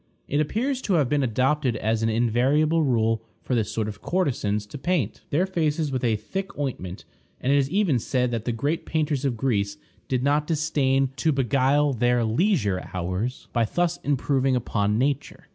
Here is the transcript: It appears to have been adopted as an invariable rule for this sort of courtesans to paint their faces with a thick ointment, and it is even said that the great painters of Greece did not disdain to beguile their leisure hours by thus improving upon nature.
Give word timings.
It 0.27 0.39
appears 0.41 0.81
to 0.81 0.95
have 0.95 1.09
been 1.09 1.21
adopted 1.21 1.75
as 1.75 2.01
an 2.01 2.09
invariable 2.09 2.81
rule 2.81 3.21
for 3.43 3.53
this 3.53 3.71
sort 3.71 3.87
of 3.87 4.01
courtesans 4.01 4.65
to 4.65 4.79
paint 4.79 5.21
their 5.29 5.45
faces 5.45 5.91
with 5.91 6.03
a 6.03 6.15
thick 6.15 6.57
ointment, 6.57 7.05
and 7.39 7.53
it 7.53 7.57
is 7.59 7.69
even 7.69 7.99
said 7.99 8.31
that 8.31 8.45
the 8.45 8.51
great 8.51 8.87
painters 8.87 9.25
of 9.25 9.37
Greece 9.37 9.77
did 10.07 10.23
not 10.23 10.47
disdain 10.47 11.11
to 11.17 11.31
beguile 11.31 11.93
their 11.93 12.23
leisure 12.23 12.83
hours 12.95 13.47
by 13.53 13.63
thus 13.63 13.97
improving 13.97 14.55
upon 14.55 14.97
nature. 14.97 15.45